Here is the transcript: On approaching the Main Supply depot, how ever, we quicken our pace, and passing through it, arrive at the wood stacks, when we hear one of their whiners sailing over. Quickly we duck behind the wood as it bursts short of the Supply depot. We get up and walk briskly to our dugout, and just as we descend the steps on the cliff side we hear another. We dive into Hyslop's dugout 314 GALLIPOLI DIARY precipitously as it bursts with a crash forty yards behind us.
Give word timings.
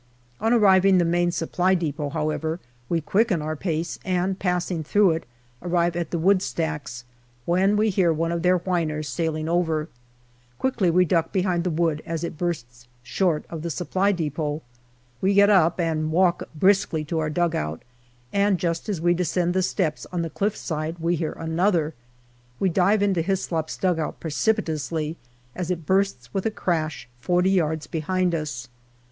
On 0.39 0.51
approaching 0.51 0.97
the 0.97 1.05
Main 1.05 1.29
Supply 1.31 1.75
depot, 1.75 2.09
how 2.09 2.31
ever, 2.31 2.59
we 2.89 3.01
quicken 3.01 3.39
our 3.39 3.55
pace, 3.55 3.99
and 4.03 4.39
passing 4.39 4.83
through 4.83 5.11
it, 5.11 5.27
arrive 5.61 5.95
at 5.95 6.09
the 6.09 6.17
wood 6.17 6.41
stacks, 6.41 7.05
when 7.45 7.77
we 7.77 7.91
hear 7.91 8.11
one 8.11 8.31
of 8.31 8.41
their 8.41 8.57
whiners 8.57 9.07
sailing 9.07 9.47
over. 9.47 9.89
Quickly 10.57 10.89
we 10.89 11.05
duck 11.05 11.31
behind 11.31 11.63
the 11.63 11.69
wood 11.69 12.01
as 12.03 12.23
it 12.23 12.35
bursts 12.35 12.87
short 13.03 13.45
of 13.47 13.61
the 13.61 13.69
Supply 13.69 14.11
depot. 14.11 14.63
We 15.21 15.35
get 15.35 15.51
up 15.51 15.79
and 15.79 16.11
walk 16.11 16.49
briskly 16.55 17.03
to 17.05 17.19
our 17.19 17.29
dugout, 17.29 17.83
and 18.33 18.57
just 18.57 18.89
as 18.89 18.99
we 18.99 19.13
descend 19.13 19.53
the 19.53 19.61
steps 19.61 20.07
on 20.11 20.23
the 20.23 20.31
cliff 20.31 20.57
side 20.57 20.95
we 20.97 21.15
hear 21.15 21.33
another. 21.33 21.93
We 22.59 22.69
dive 22.69 23.03
into 23.03 23.21
Hyslop's 23.21 23.77
dugout 23.77 24.19
314 24.19 24.25
GALLIPOLI 24.25 24.25
DIARY 24.25 25.15
precipitously 25.15 25.17
as 25.55 25.69
it 25.69 25.85
bursts 25.85 26.33
with 26.33 26.47
a 26.47 26.57
crash 26.57 27.07
forty 27.19 27.51
yards 27.51 27.85
behind 27.85 28.33
us. 28.33 28.67